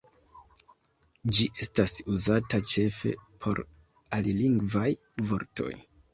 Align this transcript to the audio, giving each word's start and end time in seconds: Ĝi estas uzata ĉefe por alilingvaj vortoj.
Ĝi 1.37 1.45
estas 1.65 1.93
uzata 2.13 2.61
ĉefe 2.73 3.13
por 3.45 3.63
alilingvaj 4.19 4.89
vortoj. 5.31 5.71